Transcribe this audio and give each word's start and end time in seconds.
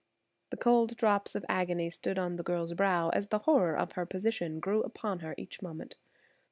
The 0.49 0.57
cold 0.57 0.97
drops 0.97 1.35
of 1.35 1.45
agony 1.47 1.91
stood 1.91 2.17
on 2.17 2.37
the 2.37 2.43
girl's 2.43 2.73
brow 2.73 3.09
as 3.09 3.27
the 3.27 3.37
horror 3.45 3.77
of 3.77 3.91
her 3.91 4.07
position 4.07 4.59
grew 4.59 4.81
upon 4.81 5.19
her 5.19 5.35
each 5.37 5.61
moment. 5.61 5.95